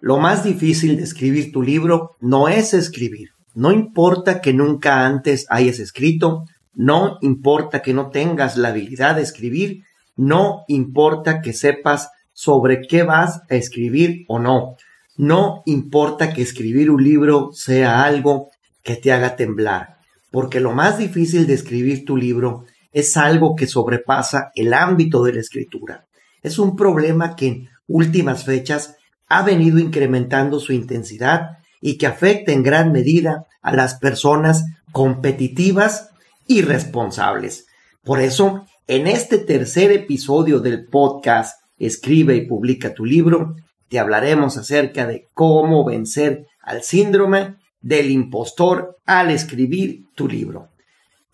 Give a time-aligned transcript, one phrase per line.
[0.00, 3.30] Lo más difícil de escribir tu libro no es escribir.
[3.54, 9.22] No importa que nunca antes hayas escrito, no importa que no tengas la habilidad de
[9.22, 9.84] escribir,
[10.16, 14.76] no importa que sepas sobre qué vas a escribir o no.
[15.16, 18.50] No importa que escribir un libro sea algo
[18.82, 19.96] que te haga temblar,
[20.30, 25.32] porque lo más difícil de escribir tu libro es algo que sobrepasa el ámbito de
[25.32, 26.06] la escritura.
[26.42, 28.96] Es un problema que en últimas fechas
[29.28, 36.10] ha venido incrementando su intensidad y que afecta en gran medida a las personas competitivas
[36.46, 37.66] y responsables.
[38.04, 43.56] Por eso, en este tercer episodio del podcast Escribe y publica tu libro,
[43.88, 50.68] te hablaremos acerca de cómo vencer al síndrome del impostor al escribir tu libro.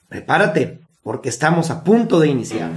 [0.09, 2.73] Prepárate, porque estamos a punto de iniciar.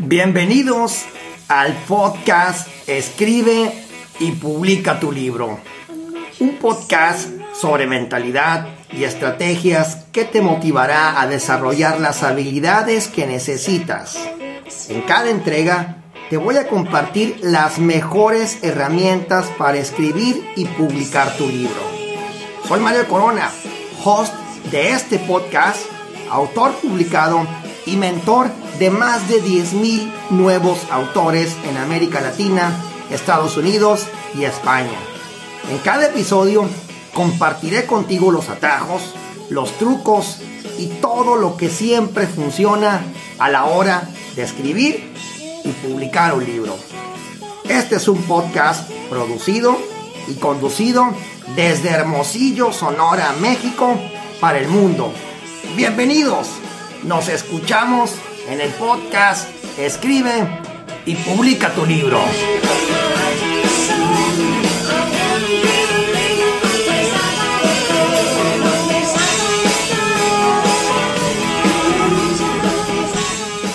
[0.00, 1.06] Bienvenidos
[1.48, 3.72] al podcast Escribe
[4.18, 5.58] y publica tu libro.
[6.40, 14.18] Un podcast sobre mentalidad y estrategias que te motivará a desarrollar las habilidades que necesitas.
[14.88, 15.98] En cada entrega
[16.30, 21.80] te voy a compartir las mejores herramientas para escribir y publicar tu libro.
[22.66, 23.50] Soy Mario Corona,
[24.04, 24.34] host
[24.70, 25.80] de este podcast,
[26.30, 27.46] autor publicado
[27.86, 32.72] y mentor de más de 10.000 nuevos autores en América Latina,
[33.10, 34.98] Estados Unidos y España.
[35.70, 36.68] En cada episodio
[37.14, 39.14] compartiré contigo los atajos,
[39.48, 40.38] los trucos
[40.78, 43.02] y todo lo que siempre funciona
[43.38, 45.12] a la hora de escribir
[45.64, 46.76] y publicar un libro.
[47.68, 49.76] Este es un podcast producido
[50.28, 51.06] y conducido
[51.54, 53.96] desde Hermosillo, Sonora, México,
[54.40, 55.12] para el mundo.
[55.76, 56.48] Bienvenidos.
[57.06, 60.48] Nos escuchamos en el podcast Escribe
[61.04, 62.18] y publica tu libro.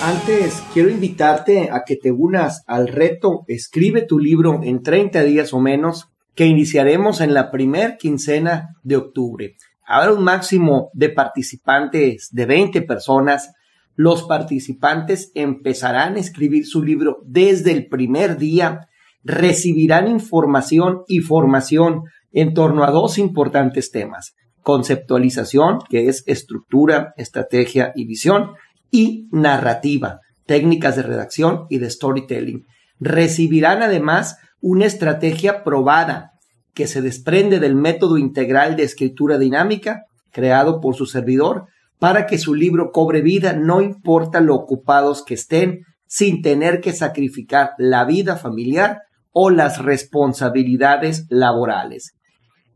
[0.04, 5.54] Antes quiero invitarte a que te unas al reto Escribe tu libro en 30 días
[5.54, 9.56] o menos que iniciaremos en la primer quincena de octubre.
[9.92, 13.52] Habrá un máximo de participantes de 20 personas.
[13.96, 18.88] Los participantes empezarán a escribir su libro desde el primer día,
[19.22, 24.34] recibirán información y formación en torno a dos importantes temas.
[24.64, 28.52] Conceptualización, que es estructura, estrategia y visión,
[28.92, 32.66] y narrativa, técnicas de redacción y de storytelling.
[32.98, 36.31] Recibirán además una estrategia probada
[36.74, 41.66] que se desprende del método integral de escritura dinámica creado por su servidor
[42.00, 46.94] para que su libro cobre vida no importa lo ocupados que estén sin tener que
[46.94, 49.00] sacrificar la vida familiar
[49.32, 52.14] o las responsabilidades laborales.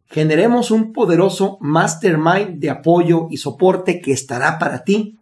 [0.08, 5.18] Generemos un poderoso mastermind de apoyo y soporte que estará para ti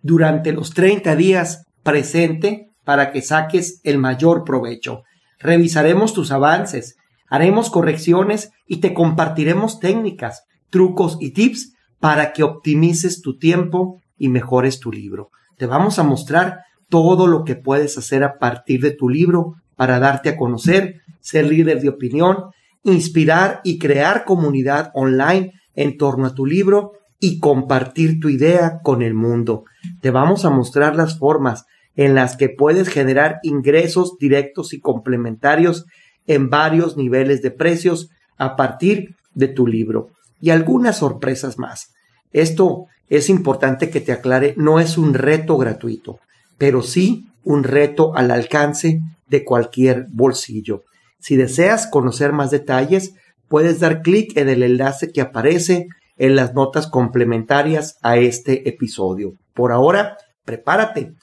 [0.00, 5.02] durante los 30 días presente para que saques el mayor provecho.
[5.38, 6.96] Revisaremos tus avances,
[7.32, 14.28] haremos correcciones y te compartiremos técnicas, trucos y tips para que optimices tu tiempo y
[14.28, 15.30] mejores tu libro.
[15.56, 16.58] Te vamos a mostrar
[16.90, 21.46] todo lo que puedes hacer a partir de tu libro para darte a conocer, ser
[21.46, 22.36] líder de opinión,
[22.82, 29.00] inspirar y crear comunidad online en torno a tu libro y compartir tu idea con
[29.00, 29.64] el mundo.
[30.02, 31.64] Te vamos a mostrar las formas
[31.96, 35.86] en las que puedes generar ingresos directos y complementarios
[36.26, 40.10] en varios niveles de precios a partir de tu libro
[40.40, 41.92] y algunas sorpresas más.
[42.32, 46.18] Esto es importante que te aclare, no es un reto gratuito,
[46.58, 50.82] pero sí un reto al alcance de cualquier bolsillo.
[51.18, 53.14] Si deseas conocer más detalles,
[53.48, 59.34] puedes dar clic en el enlace que aparece en las notas complementarias a este episodio.
[59.54, 61.14] Por ahora, prepárate,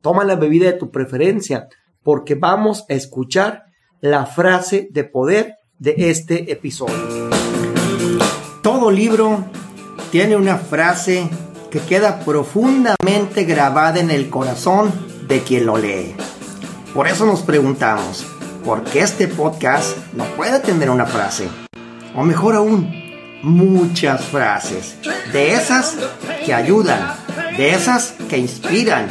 [0.00, 1.68] toma la bebida de tu preferencia,
[2.02, 3.64] porque vamos a escuchar
[4.00, 7.30] la frase de poder de este episodio.
[8.62, 9.44] Todo libro
[10.12, 11.28] tiene una frase
[11.70, 14.92] que queda profundamente grabada en el corazón
[15.26, 16.14] de quien lo lee.
[16.94, 18.24] Por eso nos preguntamos,
[18.64, 21.48] ¿por qué este podcast no puede tener una frase?
[22.14, 22.90] O mejor aún,
[23.42, 24.96] muchas frases.
[25.32, 25.96] De esas
[26.46, 27.14] que ayudan,
[27.56, 29.08] de esas que inspiran,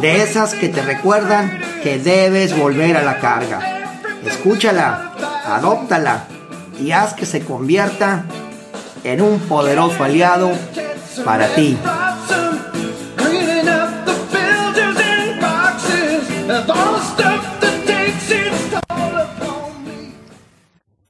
[0.00, 3.79] de esas que te recuerdan que debes volver a la carga.
[4.24, 5.12] Escúchala,
[5.44, 6.26] adóptala
[6.80, 8.24] y haz que se convierta
[9.04, 10.50] en un poderoso aliado
[11.24, 11.76] para ti.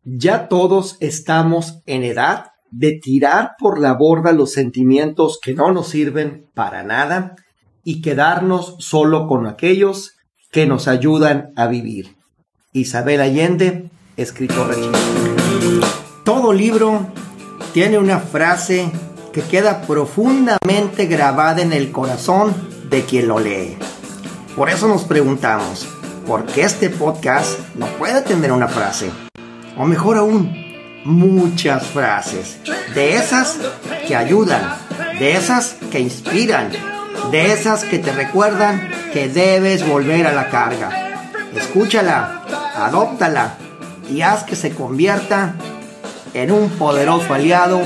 [0.04, 5.88] Ya todos estamos en edad de tirar por la borda los sentimientos que no nos
[5.88, 7.36] sirven para nada
[7.84, 10.16] y quedarnos solo con aquellos
[10.52, 12.19] que nos ayudan a vivir.
[12.72, 13.86] Isabel Allende,
[14.16, 14.76] escritora
[16.24, 17.04] Todo libro
[17.74, 18.92] tiene una frase
[19.32, 22.54] que queda profundamente grabada en el corazón
[22.88, 23.76] de quien lo lee.
[24.54, 25.88] Por eso nos preguntamos,
[26.28, 29.10] ¿por qué este podcast no puede tener una frase?
[29.76, 30.54] O mejor aún,
[31.04, 32.60] muchas frases.
[32.94, 33.58] De esas
[34.06, 34.76] que ayudan,
[35.18, 36.70] de esas que inspiran,
[37.32, 41.08] de esas que te recuerdan que debes volver a la carga.
[41.56, 42.40] Escúchala,
[42.86, 43.56] adóptala
[44.10, 45.54] y haz que se convierta
[46.34, 47.82] en un poderoso aliado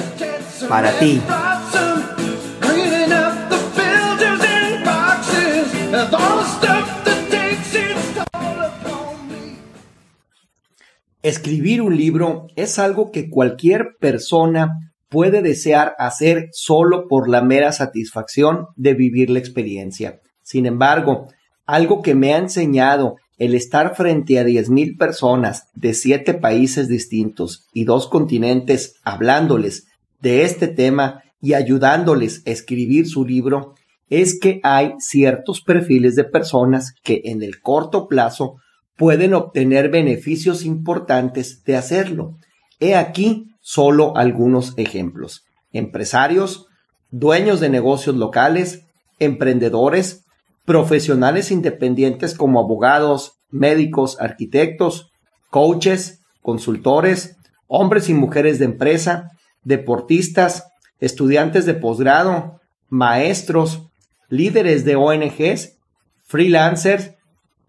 [0.69, 1.21] para ti.
[11.23, 17.73] Escribir un libro es algo que cualquier persona puede desear hacer solo por la mera
[17.73, 20.21] satisfacción de vivir la experiencia.
[20.43, 21.29] Sin embargo,
[21.67, 27.67] algo que me ha enseñado el estar frente a 10.000 personas de siete países distintos
[27.73, 29.87] y dos continentes hablándoles
[30.21, 33.75] de este tema y ayudándoles a escribir su libro
[34.09, 38.57] es que hay ciertos perfiles de personas que en el corto plazo
[38.97, 42.37] pueden obtener beneficios importantes de hacerlo.
[42.81, 45.45] He aquí solo algunos ejemplos.
[45.73, 46.67] Empresarios,
[47.11, 48.87] dueños de negocios locales,
[49.19, 50.24] emprendedores,
[50.65, 55.11] profesionales independientes como abogados, médicos, arquitectos,
[55.51, 59.31] coaches, consultores, hombres y mujeres de empresa,
[59.63, 60.65] deportistas,
[61.01, 63.89] estudiantes de posgrado, maestros,
[64.29, 65.77] líderes de ONGs,
[66.25, 67.13] freelancers,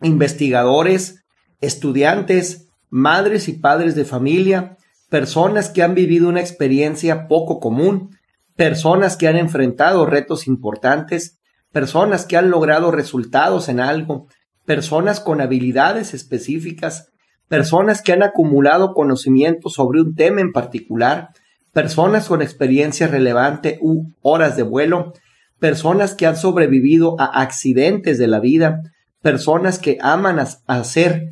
[0.02, 1.24] investigadores,
[1.62, 4.78] estudiantes, madres y padres de familia,
[5.10, 8.18] personas que han vivido una experiencia poco común,
[8.56, 11.38] personas que han enfrentado retos importantes,
[11.76, 14.30] personas que han logrado resultados en algo,
[14.64, 17.10] personas con habilidades específicas,
[17.50, 21.32] personas que han acumulado conocimiento sobre un tema en particular,
[21.74, 25.12] personas con experiencia relevante u horas de vuelo,
[25.60, 28.80] personas que han sobrevivido a accidentes de la vida,
[29.22, 31.26] personas que aman hacer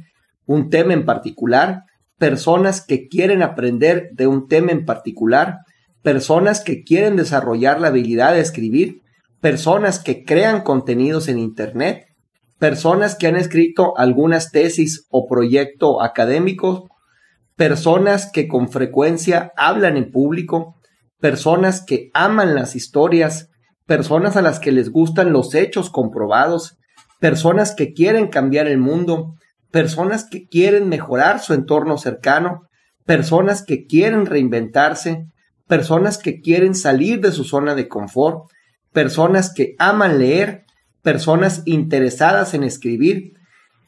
[0.45, 1.83] un tema en particular,
[2.17, 5.59] personas que quieren aprender de un tema en particular,
[6.01, 9.02] personas que quieren desarrollar la habilidad de escribir,
[9.43, 12.05] personas que crean contenidos en Internet,
[12.59, 16.87] personas que han escrito algunas tesis o proyecto académico,
[17.57, 20.77] personas que con frecuencia hablan en público,
[21.19, 23.49] personas que aman las historias,
[23.85, 26.77] personas a las que les gustan los hechos comprobados,
[27.19, 29.33] personas que quieren cambiar el mundo,
[29.71, 32.61] personas que quieren mejorar su entorno cercano,
[33.05, 35.25] personas que quieren reinventarse,
[35.67, 38.45] personas que quieren salir de su zona de confort,
[38.93, 40.63] personas que aman leer,
[41.01, 43.33] personas interesadas en escribir.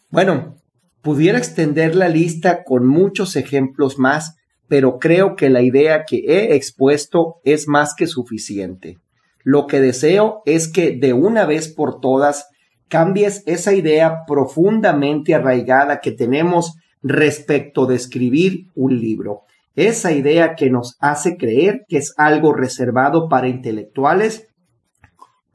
[0.10, 0.58] Bueno,
[1.02, 4.36] pudiera extender la lista con muchos ejemplos más,
[4.68, 8.98] pero creo que la idea que he expuesto es más que suficiente.
[9.44, 12.48] Lo que deseo es que de una vez por todas
[12.90, 19.42] cambies esa idea profundamente arraigada que tenemos respecto de escribir un libro.
[19.76, 24.48] Esa idea que nos hace creer que es algo reservado para intelectuales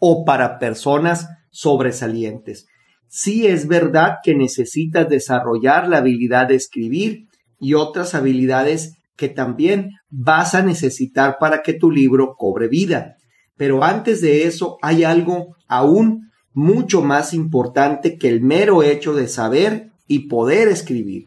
[0.00, 2.66] o para personas sobresalientes.
[3.06, 7.26] Sí es verdad que necesitas desarrollar la habilidad de escribir
[7.60, 13.16] y otras habilidades que también vas a necesitar para que tu libro cobre vida.
[13.56, 19.28] Pero antes de eso hay algo aún mucho más importante que el mero hecho de
[19.28, 21.26] saber y poder escribir.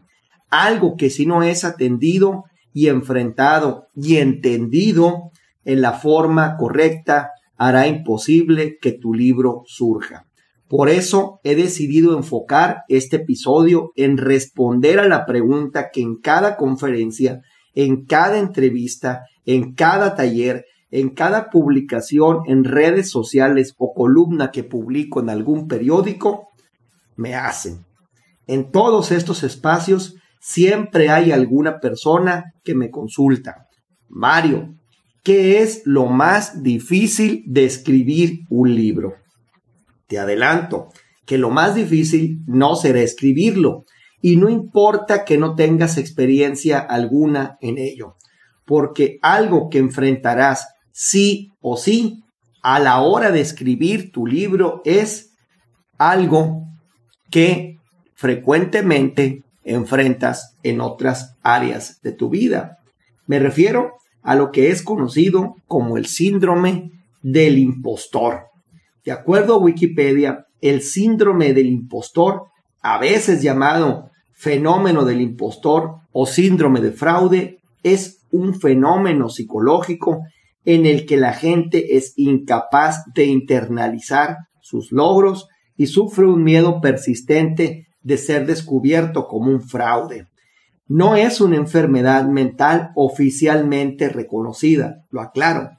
[0.50, 5.30] Algo que si no es atendido y enfrentado y entendido
[5.64, 10.26] en la forma correcta, hará imposible que tu libro surja.
[10.68, 16.56] Por eso he decidido enfocar este episodio en responder a la pregunta que en cada
[16.56, 17.42] conferencia,
[17.74, 24.62] en cada entrevista, en cada taller en cada publicación en redes sociales o columna que
[24.62, 26.50] publico en algún periódico,
[27.16, 27.84] me hacen.
[28.46, 33.66] En todos estos espacios siempre hay alguna persona que me consulta.
[34.08, 34.76] Mario,
[35.24, 39.14] ¿qué es lo más difícil de escribir un libro?
[40.06, 40.90] Te adelanto
[41.26, 43.84] que lo más difícil no será escribirlo,
[44.20, 48.16] y no importa que no tengas experiencia alguna en ello,
[48.64, 52.22] porque algo que enfrentarás sí o sí
[52.62, 55.34] a la hora de escribir tu libro es
[55.98, 56.62] algo
[57.30, 57.76] que
[58.14, 62.78] frecuentemente enfrentas en otras áreas de tu vida.
[63.26, 63.92] Me refiero
[64.24, 66.90] a lo que es conocido como el síndrome
[67.22, 68.46] del impostor.
[69.04, 72.46] De acuerdo a Wikipedia, el síndrome del impostor,
[72.80, 80.22] a veces llamado fenómeno del impostor o síndrome de fraude, es un fenómeno psicológico
[80.64, 86.80] en el que la gente es incapaz de internalizar sus logros y sufre un miedo
[86.80, 90.26] persistente de ser descubierto como un fraude.
[90.86, 95.70] No es una enfermedad mental oficialmente reconocida, lo aclaro,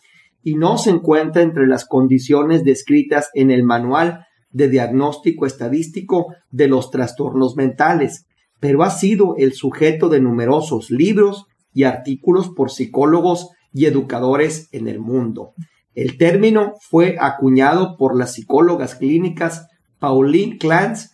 [0.41, 6.67] y no se encuentra entre las condiciones descritas en el Manual de Diagnóstico Estadístico de
[6.67, 8.25] los Trastornos Mentales,
[8.59, 14.87] pero ha sido el sujeto de numerosos libros y artículos por psicólogos y educadores en
[14.87, 15.53] el mundo.
[15.93, 19.67] El término fue acuñado por las psicólogas clínicas
[19.99, 21.09] Pauline Clance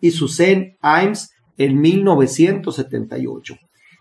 [0.00, 1.30] y Suzanne Imes
[1.64, 3.56] en 1978.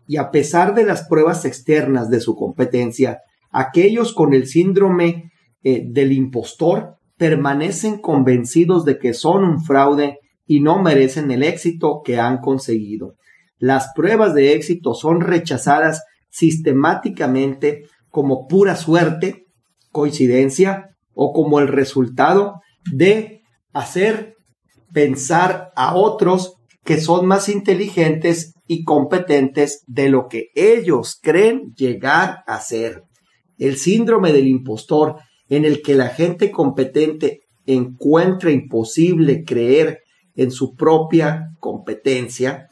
[0.07, 3.19] Y a pesar de las pruebas externas de su competencia,
[3.51, 5.31] aquellos con el síndrome
[5.63, 12.01] eh, del impostor permanecen convencidos de que son un fraude y no merecen el éxito
[12.03, 13.13] que han conseguido.
[13.59, 19.45] Las pruebas de éxito son rechazadas sistemáticamente como pura suerte,
[19.91, 23.41] coincidencia o como el resultado de
[23.71, 24.35] hacer
[24.91, 26.50] pensar a otros
[26.83, 33.03] que son más inteligentes y competentes de lo que ellos creen llegar a ser.
[33.57, 35.17] El síndrome del impostor
[35.49, 39.99] en el que la gente competente encuentra imposible creer
[40.35, 42.67] en su propia competencia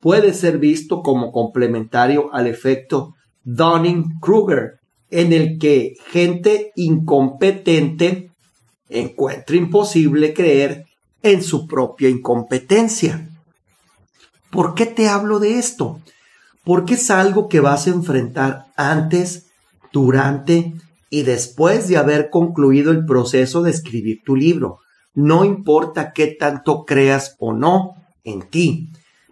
[0.00, 4.72] puede ser visto como complementario al efecto Dunning-Kruger,
[5.10, 8.30] en el que gente incompetente
[8.88, 10.84] encuentra imposible creer
[11.22, 13.30] en su propia incompetencia.
[14.54, 16.00] ¿Por qué te hablo de esto?
[16.62, 19.46] Porque es algo que vas a enfrentar antes,
[19.92, 20.74] durante
[21.10, 24.78] y después de haber concluido el proceso de escribir tu libro.
[25.12, 28.90] No importa qué tanto creas o no en ti.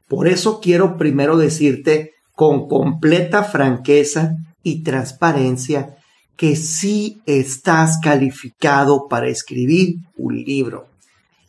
[0.09, 5.95] Por eso quiero primero decirte con completa franqueza y transparencia
[6.37, 10.88] que sí estás calificado para escribir un libro.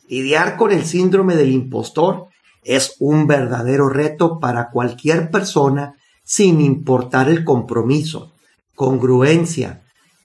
[0.08, 2.28] Lidiar con el síndrome del impostor
[2.64, 5.94] es un verdadero reto para cualquier persona
[6.24, 8.32] sin importar el compromiso,
[8.74, 9.82] congruencia,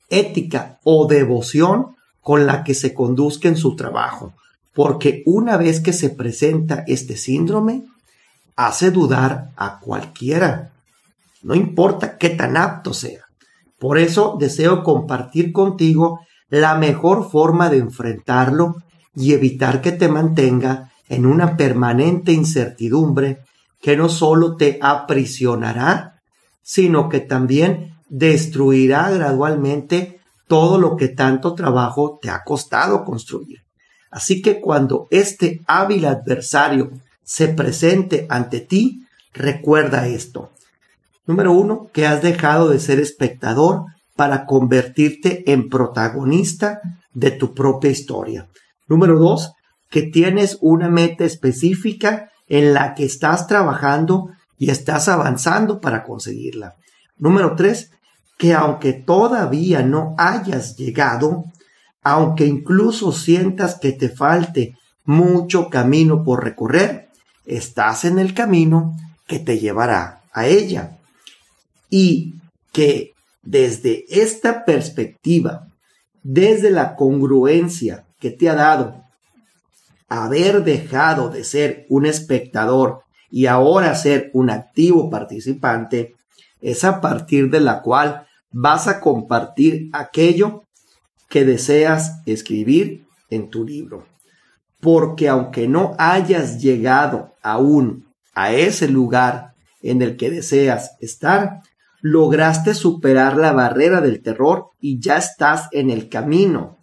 [0.10, 4.34] ética o devoción con la que se conduzca en su trabajo,
[4.74, 7.84] porque una vez que se presenta este síndrome,
[8.56, 10.72] hace dudar a cualquiera,
[11.42, 13.24] no importa qué tan apto sea.
[13.80, 16.20] Por eso deseo compartir contigo
[16.50, 18.76] la mejor forma de enfrentarlo
[19.16, 23.40] y evitar que te mantenga en una permanente incertidumbre
[23.82, 26.22] que no solo te aprisionará,
[26.62, 33.60] sino que también destruirá gradualmente todo lo que tanto trabajo te ha costado construir.
[34.12, 36.92] Así que cuando este hábil adversario
[37.24, 40.52] se presente ante ti, recuerda esto.
[41.28, 43.84] Número uno, que has dejado de ser espectador
[44.16, 46.82] para convertirte en protagonista
[47.14, 48.48] de tu propia historia.
[48.88, 49.52] Número dos,
[49.90, 56.76] que tienes una meta específica en la que estás trabajando y estás avanzando para conseguirla.
[57.18, 57.92] Número tres,
[58.38, 61.46] que aunque todavía no hayas llegado,
[62.04, 67.10] aunque incluso sientas que te falte mucho camino por recorrer,
[67.46, 68.96] estás en el camino
[69.28, 70.98] que te llevará a ella.
[71.90, 72.36] Y
[72.72, 75.68] que desde esta perspectiva,
[76.24, 79.04] desde la congruencia que te ha dado
[80.10, 86.16] haber dejado de ser un espectador y ahora ser un activo participante,
[86.62, 90.64] es a partir de la cual vas a compartir aquello
[91.30, 94.08] que deseas escribir en tu libro.
[94.82, 101.62] Porque aunque no hayas llegado aún a ese lugar en el que deseas estar,
[102.02, 106.80] lograste superar la barrera del terror y ya estás en el camino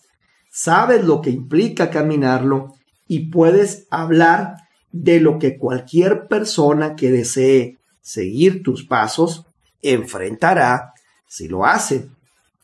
[0.56, 2.72] sabes lo que implica caminarlo
[3.08, 4.56] y puedes hablar
[4.92, 9.46] de lo que cualquier persona que desee seguir tus pasos
[9.82, 10.94] enfrentará
[11.26, 12.08] si lo hace.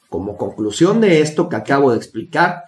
[0.08, 2.64] Como conclusión de esto que acabo de explicar,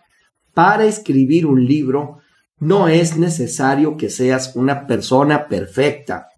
[0.53, 2.19] para escribir un libro
[2.59, 6.29] no es necesario que seas una persona perfecta,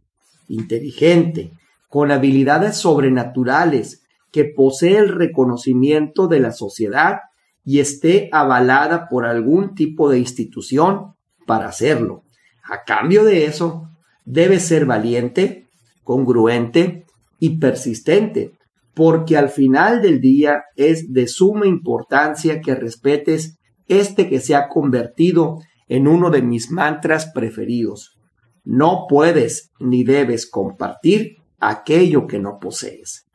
[0.49, 1.53] inteligente,
[1.89, 4.03] con habilidades sobrenaturales,
[4.33, 7.21] que posee el reconocimiento de la sociedad
[7.65, 11.16] y esté avalada por algún tipo de institución
[11.47, 12.23] para hacerlo.
[12.65, 13.89] A cambio de eso,
[14.25, 15.67] debes ser valiente,
[16.03, 17.07] congruente
[17.39, 18.53] y persistente,
[18.95, 24.69] porque al final del día es de suma importancia que respetes este que se ha
[24.69, 28.19] convertido en uno de mis mantras preferidos.
[28.65, 33.27] No puedes ni debes compartir aquello que no posees.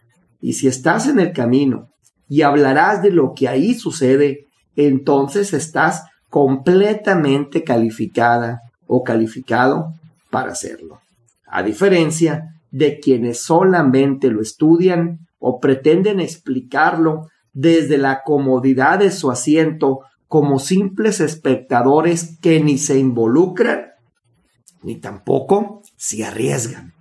[0.41, 1.89] Y si estás en el camino
[2.27, 9.93] y hablarás de lo que ahí sucede, entonces estás completamente calificada o calificado
[10.29, 11.01] para hacerlo.
[11.45, 19.29] A diferencia de quienes solamente lo estudian o pretenden explicarlo desde la comodidad de su
[19.29, 23.87] asiento como simples espectadores que ni se involucran
[24.83, 26.93] ni tampoco se arriesgan.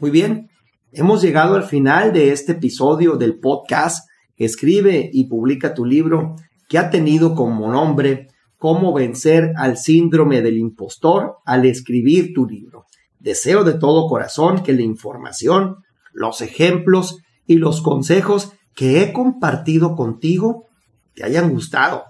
[0.00, 0.50] Muy bien,
[0.90, 6.34] hemos llegado al final de este episodio del podcast Escribe y publica tu libro
[6.68, 8.31] que ha tenido como nombre
[8.62, 12.86] Cómo vencer al síndrome del impostor al escribir tu libro.
[13.18, 15.78] Deseo de todo corazón que la información,
[16.12, 20.68] los ejemplos y los consejos que he compartido contigo
[21.16, 22.04] te hayan gustado,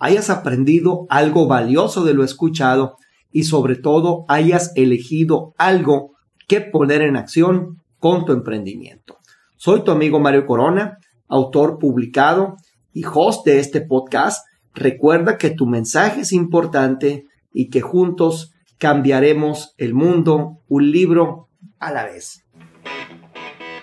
[0.00, 2.96] hayas aprendido algo valioso de lo escuchado
[3.30, 6.16] y sobre todo hayas elegido algo
[6.48, 9.18] que poner en acción con tu emprendimiento.
[9.56, 12.56] Soy tu amigo Mario Corona, autor publicado
[12.92, 14.44] y host de este podcast.
[14.74, 21.48] Recuerda que tu mensaje es importante y que juntos cambiaremos el mundo un libro
[21.78, 22.44] a la vez.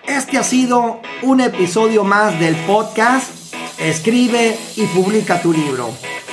[0.06, 5.88] Este ha sido un episodio más del podcast Escribe y publica tu libro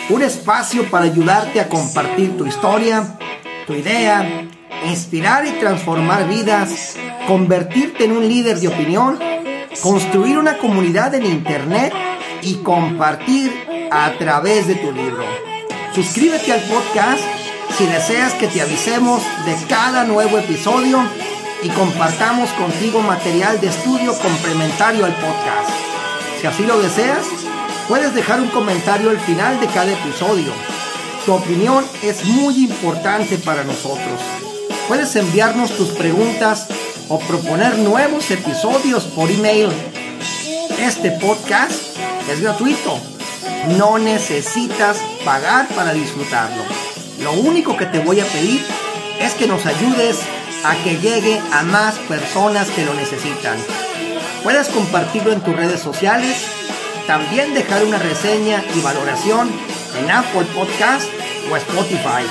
[0.09, 3.17] un espacio para ayudarte a compartir tu historia,
[3.65, 4.47] tu idea,
[4.87, 6.95] inspirar y transformar vidas,
[7.27, 9.19] convertirte en un líder de opinión,
[9.81, 11.93] construir una comunidad en Internet
[12.41, 13.51] y compartir
[13.91, 15.25] a través de tu libro.
[15.93, 17.23] Suscríbete al podcast
[17.77, 20.99] si deseas que te avisemos de cada nuevo episodio
[21.63, 25.69] y compartamos contigo material de estudio complementario al podcast.
[26.39, 27.25] Si así lo deseas,
[27.87, 30.51] Puedes dejar un comentario al final de cada episodio.
[31.25, 34.19] Tu opinión es muy importante para nosotros.
[34.89, 36.67] Puedes enviarnos tus preguntas
[37.07, 39.69] o proponer nuevos episodios por email.
[40.77, 41.97] Este podcast
[42.29, 42.99] es gratuito.
[43.77, 46.63] No necesitas pagar para disfrutarlo.
[47.21, 48.65] Lo único que te voy a pedir
[49.19, 50.19] es que nos ayudes
[50.63, 53.57] a que llegue a más personas que lo necesitan.
[54.43, 56.37] Puedes compartirlo en tus redes sociales
[57.07, 59.49] también dejar una reseña y valoración
[59.97, 61.07] en Apple Podcast
[61.49, 62.27] o Spotify.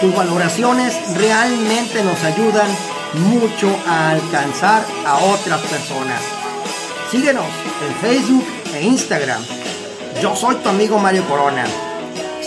[0.00, 2.68] Tus valoraciones realmente nos ayudan
[3.14, 6.20] mucho a alcanzar a otras personas.
[7.12, 7.46] Síguenos
[7.86, 9.61] en Facebook e Instagram.
[10.22, 11.64] Yo soy tu amigo Mario Corona.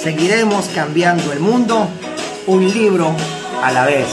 [0.01, 1.89] Seguiremos cambiando el mundo
[2.47, 3.13] un libro
[3.61, 4.07] a la vez.